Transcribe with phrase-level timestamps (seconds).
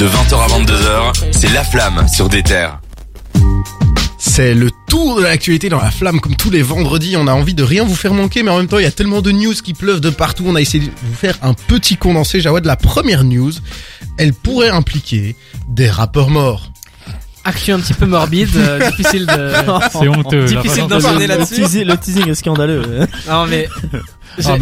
[0.00, 2.80] De 20h à 22h, c'est La Flamme sur des terres.
[4.16, 7.18] C'est le tour de l'actualité dans la flamme comme tous les vendredis.
[7.18, 8.92] On a envie de rien vous faire manquer, mais en même temps, il y a
[8.92, 10.44] tellement de news qui pleuvent de partout.
[10.46, 12.40] On a essayé de vous faire un petit condensé.
[12.40, 13.52] Jawad, la première news,
[14.16, 15.36] elle pourrait impliquer
[15.68, 16.72] des rappeurs morts.
[17.44, 19.52] Actu un petit peu morbide, euh, difficile de.
[19.92, 20.44] C'est honteux.
[20.44, 21.54] Difficile façon d'en dont- parler le, là-dessus.
[21.62, 23.06] teasing, le teasing est scandaleux.
[23.28, 23.68] Non mais.
[24.46, 24.56] Ah,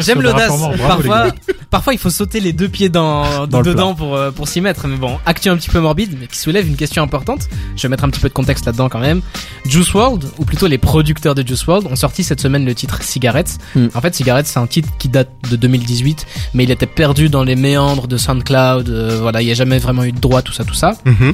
[0.00, 0.50] J'aime le l'audace.
[0.78, 1.26] Parfois,
[1.70, 4.60] parfois il faut sauter les deux pieds dans, Dans le dedans pour euh, pour s'y
[4.60, 4.88] mettre.
[4.88, 7.48] Mais bon, actu un petit peu morbide, mais qui soulève une question importante.
[7.76, 9.22] Je vais mettre un petit peu de contexte là-dedans quand même.
[9.64, 13.00] Juice WRLD, ou plutôt les producteurs de Juice WRLD, ont sorti cette semaine le titre
[13.02, 13.58] Cigarettes.
[13.76, 13.86] Hmm.
[13.94, 17.44] En fait, Cigarettes, c'est un titre qui date de 2018, mais il était perdu dans
[17.44, 18.88] les méandres de SoundCloud.
[18.88, 20.94] euh, voilà, il n'y a jamais vraiment eu de droit, tout ça, tout ça.
[21.04, 21.32] Mhm.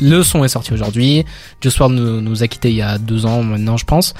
[0.00, 1.24] Le son est sorti aujourd'hui.
[1.60, 4.14] Juice WRLD nous, nous a quitté il y a deux ans maintenant, je pense.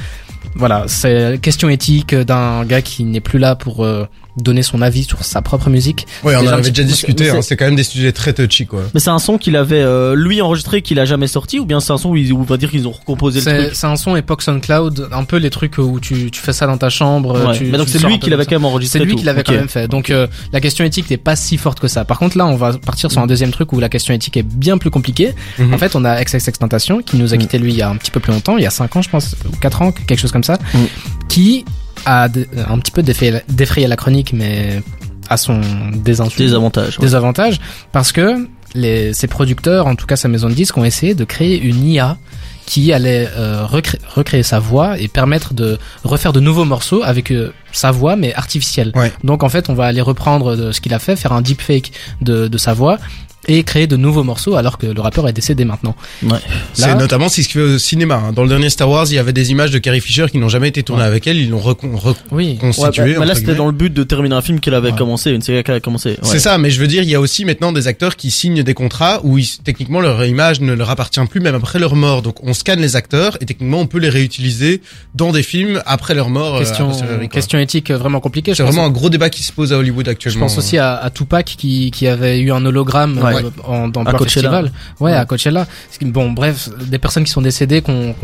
[0.55, 5.05] Voilà, c'est question éthique d'un gars qui n'est plus là pour euh, donner son avis
[5.05, 6.07] sur sa propre musique.
[6.25, 7.25] Ouais, on en avait déjà discuté.
[7.25, 8.83] mais hein, c'est- quand même des sujets très touchy, quoi.
[8.95, 11.80] Mais c'est un son qu'il avait euh, lui enregistré qu'il a jamais sorti ou bien
[11.80, 13.71] c'est un son où il- où on va dire qu'ils ont recomposé le C'est truc.
[13.74, 16.79] c'est un son époque SoundCloud, un peu les trucs où tu, tu fais ça dans
[16.79, 17.46] ta chambre.
[17.49, 17.57] Ouais.
[17.59, 18.99] tu- mais donc tu c'est lui qui l'avait quand même enregistré.
[19.01, 19.88] C'est lui qui l'avait quand même fait.
[19.88, 22.04] Donc euh, la question éthique n'est pas si forte que ça.
[22.04, 24.43] Par contre là, on va partir sur un deuxième truc où la question éthique est
[24.43, 25.35] bien plus compliquée.
[25.59, 25.74] Mhm.
[25.74, 27.43] En fait, on a XXX Tentation qui nous a Mhm.
[27.43, 29.02] quitté lui il y a un petit peu plus longtemps, il y a 5 ans
[29.02, 30.87] je pense, ou 4 ans, quelque chose comme ça, Mhm.
[31.30, 31.64] Qui
[32.04, 32.24] a
[32.68, 34.82] un petit peu défrayé, défrayé la chronique mais
[35.28, 35.60] à son
[35.95, 36.36] désinsu.
[36.38, 36.98] Des avantages.
[36.98, 37.06] ouais.
[37.06, 37.60] des avantages
[37.92, 41.24] parce que les, ses producteurs, en tout cas sa maison de disques, ont essayé de
[41.24, 42.18] créer une IA
[42.66, 47.32] qui allait euh, recré- recréer sa voix et permettre de refaire de nouveaux morceaux avec
[47.32, 48.92] euh, sa voix mais artificielle.
[48.95, 49.12] Ouais.
[49.24, 51.90] Donc en fait, on va aller reprendre de ce qu'il a fait, faire un deepfake
[52.20, 52.98] de, de sa voix
[53.49, 55.96] et créer de nouveaux morceaux alors que le rappeur est décédé maintenant.
[56.23, 56.38] Ouais.
[56.74, 58.23] C'est notamment ce qu'il fait au cinéma.
[58.27, 58.32] hein.
[58.32, 60.49] Dans le dernier Star Wars, il y avait des images de Carrie Fisher qui n'ont
[60.49, 61.38] jamais été tournées avec elle.
[61.38, 61.91] Ils l'ont recon-
[62.30, 62.59] Oui.
[62.60, 63.15] Ouais, reconstitué.
[63.15, 64.99] bah, bah là c'était dans le but de terminer un film qu'elle avait Ouais.
[64.99, 66.10] commencé, une série qu'elle avait commencé.
[66.10, 66.16] Ouais.
[66.22, 68.62] C'est ça, mais je veux dire, il y a aussi maintenant des acteurs qui signent
[68.62, 72.22] des contrats où ils- techniquement leur image ne leur appartient plus même après leur mort.
[72.22, 74.82] Donc on scanne les acteurs et techniquement on peut les réutiliser
[75.15, 76.56] dans des films après leur mort.
[76.56, 77.26] euh, Question, a quoi.
[77.28, 78.53] question éthique vraiment compliquée.
[78.53, 80.47] je C'est vraiment un gros débat qui se pose à Hollywood Je actuellement.
[80.47, 83.44] pense aussi à, à Tupac qui, qui avait eu un hologramme Ouais.
[83.66, 84.72] en, dans À festival.
[85.00, 85.16] Ouais, Ouais.
[85.16, 85.66] à Coachella.
[86.02, 88.14] Bon, bref, des personnes qui sont décédées, qu'on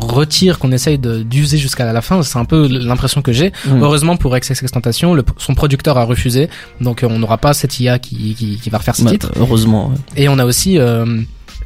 [0.00, 3.52] retire, qu'on essaye d'user jusqu'à la fin, c'est un peu l'impression que j'ai.
[3.66, 3.82] Mm.
[3.82, 6.48] Heureusement pour XXXTentacion, le, son producteur a refusé,
[6.80, 9.30] donc euh, on n'aura pas cette IA qui, qui, qui va refaire ce Ouais, titre.
[9.36, 9.88] heureusement.
[9.88, 9.96] ouais.
[10.22, 11.20] Et on a aussi euh,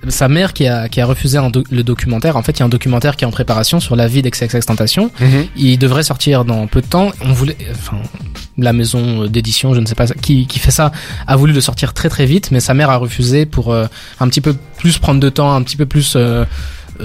[0.09, 2.37] sa mère qui a, qui a refusé un do- le documentaire.
[2.37, 5.11] En fait, il y a un documentaire qui est en préparation sur la vie d'XXXTentacion.
[5.21, 5.47] Mhm.
[5.57, 7.13] Il devrait sortir dans peu de temps.
[7.25, 7.99] On voulait, enfin,
[8.59, 10.93] la maison d'édition, je ne sais pas qui, qui fait ça,
[11.27, 13.87] a voulu le sortir très très vite, mais sa mère a refusé pour euh,
[14.21, 16.45] un petit peu plus prendre de temps, un petit peu plus euh,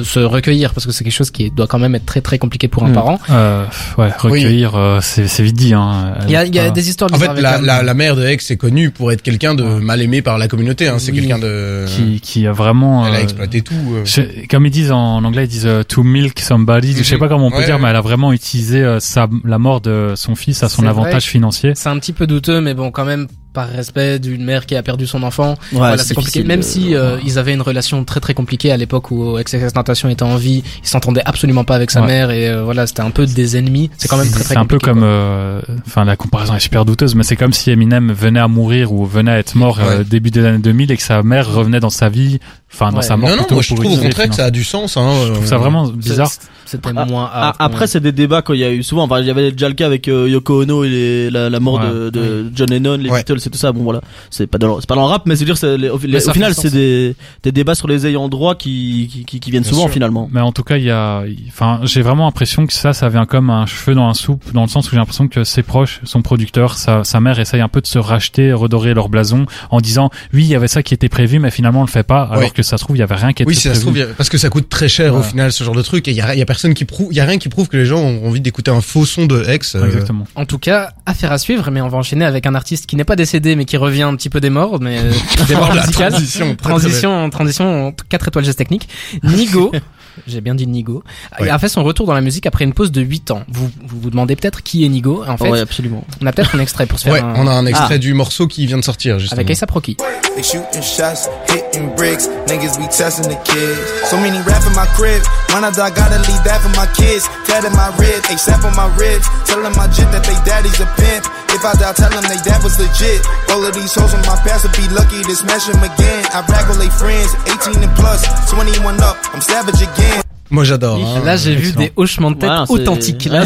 [0.04, 2.68] se recueillir, parce que c'est quelque chose qui doit quand même être très très compliqué
[2.68, 2.94] pour un Mm.
[2.94, 3.20] parent.
[3.30, 3.66] Euh,
[3.98, 5.74] ouais, recueillir, euh, c'est c'est vite dit.
[5.74, 6.14] Hein.
[6.26, 7.10] Il y a, il y a des histoires.
[7.14, 9.64] En fait, avec la, la, la mère de X est connue pour être quelqu'un de
[9.64, 10.88] mal aimé par la communauté.
[10.88, 10.98] Hein.
[11.00, 11.20] C'est Oui.
[11.20, 11.86] quelqu'un de.
[11.88, 13.08] qui, qui a vraiment.
[13.08, 13.74] Elle a euh, exploité tout.
[13.94, 14.02] euh.
[14.06, 16.94] je- comme ils disent en, en anglais, ils disent euh, to milk somebody.
[16.98, 17.20] Je sais Mhm.
[17.20, 17.82] pas comment on peut Ouais, dire, ouais.
[17.82, 21.32] mais elle a vraiment utilisé sa, la mort de son fils à son avantage vrai.
[21.32, 21.72] financier.
[21.76, 23.28] C'est un petit peu douteux, mais bon, quand même
[23.58, 25.56] par respect d'une mère qui a perdu son enfant.
[25.72, 26.44] Ouais, voilà, c'est compliqué.
[26.44, 29.72] Même de- si euh, ils avaient une relation très très compliquée à l'époque où XXX
[29.74, 32.08] Tentation était en vie, ils s'entendaient absolument pas avec sa Ouais.
[32.08, 33.90] mère et euh, voilà, c'était un peu des ennemis.
[33.98, 36.60] C'est quand même très très C'est un peu compliqué, comme, euh, enfin la comparaison est
[36.60, 39.80] super douteuse, mais c'est comme si Eminem venait à mourir ou venait à être mort
[39.80, 40.04] euh, Ouais.
[40.04, 42.40] début des années 2000 et que sa mère revenait dans sa vie,
[42.74, 43.04] enfin dans Ouais.
[43.04, 44.64] sa mort Non, non, plutôt moi je pour trouve au contraire que ça a du
[44.64, 44.98] sens.
[44.98, 45.12] Hein.
[45.28, 46.28] Je trouve ça vraiment bizarre.
[46.28, 47.30] C'est- C'était Ah, moins.
[47.34, 47.88] Ah, hard, après, ouais.
[47.88, 49.04] c'est des débats qu'il y a eu souvent.
[49.04, 51.60] Enfin, il y avait déjà le cas avec euh, Yoko Ono et les- la, la
[51.62, 51.88] mort Ouais.
[51.90, 53.20] de, de John Lennon, les Ouais.
[53.20, 53.72] Beatles, c'est tout ça.
[53.72, 55.78] Bon, voilà, c'est pas dans, le- c'est pas dans le rap, mais c'est dire, c'est
[55.78, 59.24] les- au, les- au final, c'est des, des débats sur les ayants droit qui, qui,
[59.24, 59.94] qui, qui viennent Bien souvent sûr.
[59.94, 60.28] finalement.
[60.30, 63.26] Mais en tout cas, il y a, enfin, j'ai vraiment l'impression que ça, ça vient
[63.26, 66.02] comme un cheveu dans un soupe, dans le sens où j'ai l'impression que ses proches,
[66.04, 69.80] son producteur, sa, sa mère essaye un peu de se racheter, redorer leur blason, en
[69.80, 72.24] disant, oui, il y avait ça qui était prévu, mais finalement on le fait pas,
[72.24, 72.44] alors.
[72.58, 73.98] Que ça se trouve, il y avait rien qui était Oui, si ça se trouve,
[74.18, 76.22] parce que ça coûte très cher au final ce genre de truc et il y
[76.22, 77.86] a, il y a personne qui prouve, il y a rien qui prouve que les
[77.86, 79.76] gens ont envie d'écouter un faux son de X.
[79.76, 80.28] euh, Exactement.
[80.36, 83.06] En tout cas, affaire à suivre, mais on va enchaîner avec un artiste qui n'est
[83.06, 85.12] pas décédé, mais qui revient un petit peu des morts, mais euh,
[85.48, 86.12] des morts La musicales.
[86.12, 88.90] transition, très, très transition, transition, 4 étoiles geste technique.
[89.24, 89.72] Nigo,
[90.26, 91.04] j'ai bien dit Nigo,
[91.40, 91.50] Ouais.
[91.50, 93.44] a fait son retour dans la musique après une pause de 8 ans.
[93.50, 95.24] Vous vous, vous demandez peut-être qui est Nigo.
[95.28, 96.04] En fait, ouais, absolument.
[96.22, 97.98] on a peut-être un extrait pour se faire Ouais, un- on a un extrait Ah.
[97.98, 99.40] du morceau qui vient de sortir justement.
[99.42, 99.98] avec A$AP Rocky.
[100.36, 102.28] They shooting shots, hitting bricks.
[102.48, 103.78] Niggas be testing the kids.
[104.10, 105.22] So many rap in my crib.
[105.54, 107.26] When I die, gotta leave that for my kids.
[107.46, 109.28] Tatted my rib, ASAP on my ribs.
[109.46, 111.26] Telling my jit that they daddy's a pimp.
[111.58, 113.22] If I die, tell them they dad was legit.
[113.50, 116.22] All of these hoes on my past would be lucky to smash them again.
[116.32, 118.22] I rag all they friends, 18 and plus,
[118.52, 119.18] 21 up.
[119.34, 120.22] I'm savage again.
[120.50, 120.98] Moi j'adore.
[121.04, 121.22] hein.
[121.26, 123.26] Là, j'ai vu des hochements de tête Voilà, c'est- authentiques.
[123.32, 123.44] Là,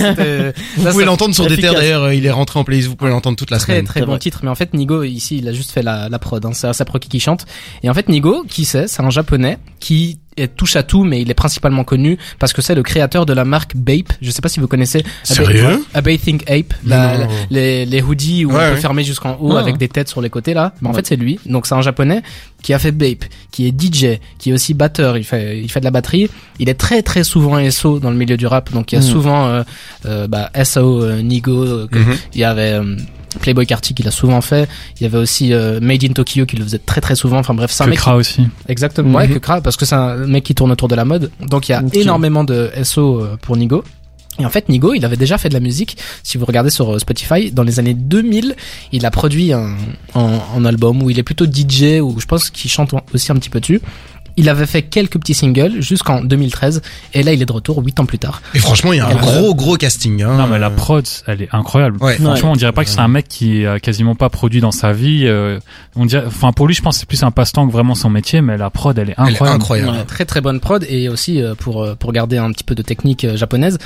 [0.77, 3.09] Vous là, pouvez l'entendre sur des terres d'ailleurs, il est rentré en playlist, vous pouvez
[3.11, 3.85] l'entendre toute la très semaine.
[3.85, 4.19] très bon vrai.
[4.19, 6.51] titre mais en fait Nigo ici il a juste fait la, la prod hein.
[6.53, 7.45] c'est ASAP Rocky qui chante
[7.81, 11.21] et en fait Nigo qui c'est c'est un japonais qui est touche à tout mais
[11.21, 14.41] il est principalement connu parce que c'est le créateur de la marque Bape je sais
[14.41, 17.23] pas si vous connaissez Sérieux A Bathing Ape la- Non.
[17.25, 18.79] la- les, les hoodies où Ouais, on peut ouais.
[18.81, 19.59] fermer jusqu'en haut Ah.
[19.59, 20.97] avec des têtes sur les côtés là mais en Ouais.
[20.97, 22.21] fait c'est lui donc c'est un japonais
[22.61, 25.79] qui a fait Bape qui est DJ qui est aussi batteur il fait il fait
[25.81, 26.29] de la batterie
[26.59, 29.01] il est très très souvent SO dans le milieu du rap donc il y a
[29.01, 29.07] Mhm.
[29.07, 29.63] souvent euh,
[30.05, 32.15] euh, bah, SO euh, Nigo euh, Mhm.
[32.33, 32.95] il y avait euh,
[33.39, 34.67] Playboy Carty qui l'a souvent fait.
[34.99, 37.39] Il y avait aussi euh, Made in Tokyo qui le faisait très très souvent.
[37.39, 38.41] Enfin bref, c'est un Que mec Kra aussi.
[38.67, 39.33] exactement ouais, Mhm.
[39.35, 41.31] que Kra parce que c'est un mec qui tourne autour de la mode.
[41.47, 43.83] Donc il y a énormément de SO euh, pour Nigo.
[44.39, 45.97] Et en fait, Nigo, il avait déjà fait de la musique.
[46.23, 48.55] Si vous regardez sur euh, Spotify, dans les années 2000,
[48.93, 49.75] il a produit un,
[50.15, 53.35] un, un album où il est plutôt DJ, où je pense qu'il chante aussi un
[53.35, 53.81] petit peu dessus.
[54.37, 56.81] Il avait fait quelques petits singles jusqu'en 2013,
[57.13, 58.41] et là il est de retour huit ans plus tard.
[58.53, 60.21] Et franchement, il y a un gros gros casting.
[60.23, 60.37] Hein.
[60.37, 61.97] Non mais la prod, elle est incroyable.
[62.01, 62.15] Ouais.
[62.15, 64.93] Franchement, on dirait pas que c'est un mec qui a quasiment pas produit dans sa
[64.93, 65.23] vie.
[65.25, 65.59] euh,
[65.95, 68.09] on dirait, enfin pour lui, je pense que c'est plus un passe-temps que vraiment son
[68.09, 69.55] métier, mais la prod, elle est Elle est incroyable.
[69.61, 69.91] incroyable.
[69.97, 72.75] Ouais, très très bonne prod et aussi euh, pour euh, pour garder un petit peu
[72.75, 73.77] de technique euh, japonaise.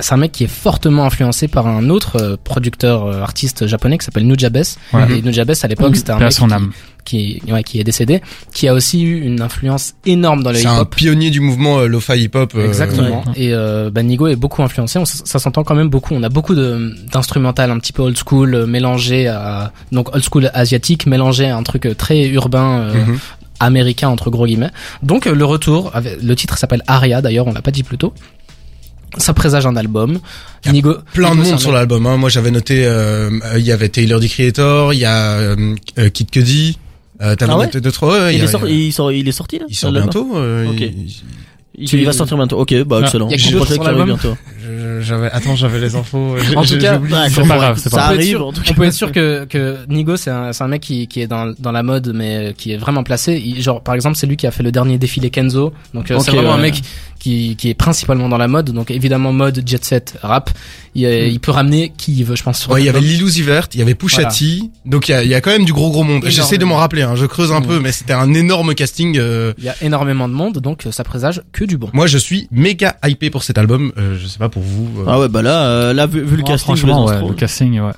[0.00, 3.96] C'est un mec qui est fortement influencé par un autre euh, producteur euh, artiste japonais
[3.98, 4.56] qui s'appelle Nujabes.
[4.92, 5.18] Ouais.
[5.18, 6.72] Et Nujabes à l'époque c'était un mec son qui, âme.
[7.04, 8.20] qui ouais, qui est décédé,
[8.52, 10.96] qui a aussi eu une influence énorme dans le C'est un hip-hop.
[10.96, 12.52] pionnier du mouvement euh, lo-fi hip-hop.
[12.56, 13.22] euh, Exactement.
[13.36, 14.98] Et euh, bah, Nigo est beaucoup influencé.
[14.98, 16.12] On ça s'entend quand même beaucoup.
[16.14, 20.50] On a beaucoup de d'instrumental un petit peu old school mélangé à donc old school
[20.54, 22.80] asiatique mélangé à un truc très urbain.
[22.80, 23.18] euh, Mhm.
[23.60, 24.70] américain entre gros guillemets.
[25.04, 25.92] Donc le retour,
[26.22, 28.12] le titre s'appelle Aria d'ailleurs, on l'a pas dit plus tôt.
[29.18, 30.18] Ça présage un album.
[30.64, 32.06] Y a Nigo, Plein de Nigo, c'est monde sur l'album.
[32.06, 32.16] Hein.
[32.16, 32.84] Moi, j'avais noté.
[32.84, 36.78] euh, euh, Il y avait Taylor the Creator, il y a euh, euh, Kid Cudi.
[37.22, 38.18] Euh, T'avais Ah ouais noté deux trois.
[38.20, 40.32] ouais, il il, a- est sorti, il, sort, il est sorti là il sort bientôt.
[40.36, 40.80] euh, Ok.
[40.80, 41.12] il-
[41.76, 42.56] Il, Tu- il va sortir bientôt.
[42.60, 43.28] Ok, bah Ah, excellent.
[43.28, 44.16] y a d'autre pensais sur qu'il arrive l'album
[45.00, 45.30] J'avais.
[45.30, 46.36] Attends, j'avais les infos.
[46.38, 46.98] J'ai- En tout cas.
[46.98, 48.12] Ouais, C'est pas grave, c'est pas grave.
[48.12, 48.74] On peut être sûr- en tout On cas.
[48.74, 51.52] peut être sûr que, que Nigo c'est un, c'est un mec qui, qui est dans,
[51.58, 53.34] dans la mode mais euh, qui est vraiment placé.
[53.44, 55.72] Il- genre par exemple c'est lui qui a fait le dernier défilé Kenzo.
[55.92, 56.80] Donc euh, c'est vraiment un mec
[57.18, 58.70] qui, qui est principalement dans la mode.
[58.70, 60.50] Donc évidemment mode jet set rap.
[60.96, 62.60] Il, euh, il peut ramener qui il veut je pense.
[62.60, 63.00] sur Ouais, il y avait.
[63.00, 64.30] Lilou Zivert, il y avait Pusha Voilà.
[64.34, 66.22] T, donc il y a, il y a quand même du gros gros monde.
[66.26, 67.66] J'essaie de m'en rappeler, hein, je creuse un Mm.
[67.66, 69.18] peu, mais c'était un énorme casting.
[69.18, 71.88] euh, Il y a énormément de monde donc euh, ça présage que du bon.
[71.92, 73.92] Moi, je suis méga hypé pour cet album.
[73.98, 75.00] Euh, je sais pas pour vous.
[75.00, 75.04] euh.
[75.06, 77.92] Ah ouais, bah là, euh, là vu, vu le Oh, casting, ouais, le casting, ouais.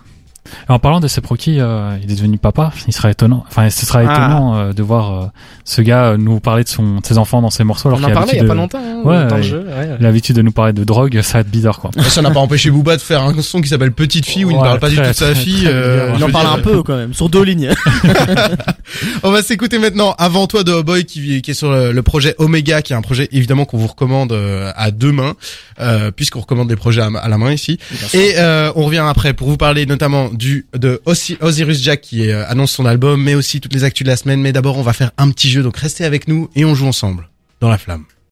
[0.68, 2.72] Et en parlant de Seproki, euh, il est devenu papa.
[2.86, 3.44] Il sera étonnant.
[3.48, 4.02] Enfin, ce sera Ah.
[4.04, 5.26] étonnant euh, de voir euh,
[5.64, 7.88] ce gars euh, nous parler de son, de ses enfants dans ses morceaux.
[7.88, 8.78] Alors On en parlait il y a l'habitude pas de- longtemps.
[8.78, 9.48] Hein, Ouais, dans le ouais.
[9.48, 9.96] jeu, ouais.
[10.00, 11.90] L'habitude de nous parler de drogue, ça va être bizarre, quoi.
[12.08, 14.56] Ça n'a pas empêché Booba de faire un son qui s'appelle Petite fille où il
[14.56, 15.64] ne parle pas du tout de sa très, fille.
[15.64, 16.18] très euh, bizarre.
[16.18, 17.70] Il en parle dire, un peu quand même, sur deux lignes.
[19.22, 22.02] On va s'écouter maintenant avant toi de Oh Boy qui, qui est sur le, le
[22.02, 25.34] projet Omega qui est un projet évidemment qu'on vous recommande euh, à deux mains
[25.80, 27.78] euh, puisqu'on recommande des projets à, à la main ici.
[28.14, 32.46] Et euh, on revient après pour vous parler notamment du de Osiris Jack qui euh,
[32.48, 34.40] annonce son album mais aussi toutes les actus de la semaine.
[34.40, 36.86] Mais d'abord on va faire un petit jeu donc restez avec nous et on joue
[36.86, 37.28] ensemble
[37.60, 38.04] dans la flamme.